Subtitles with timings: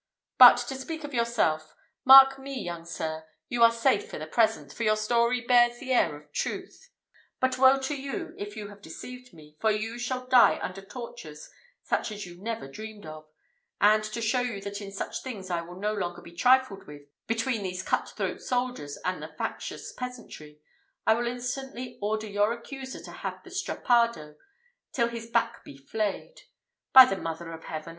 [0.39, 4.73] But to speak of yourself; mark me, young sir, you are safe for the present,
[4.73, 6.89] for your story bears the air of truth;
[7.39, 11.51] but woe to you if you have deceived me, for you shall die under tortures
[11.83, 13.27] such as you never dreamed of;
[13.79, 17.03] and to show you that in such things I will no longer be trifled with
[17.27, 20.61] between these cut throat soldiers and the factious peasantry,
[21.05, 24.37] I will instantly order your accuser to have the strappado
[24.93, 26.41] till his back be flayed.
[26.91, 27.89] By the Mother of Heaven!